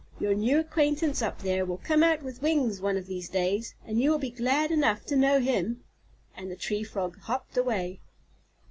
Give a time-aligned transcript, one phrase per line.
[0.19, 4.01] Your new acquaintance up there will come out with wings one of these days, and
[4.01, 5.83] you will be glad enough to know him."
[6.35, 7.99] And the Tree Frog hopped away.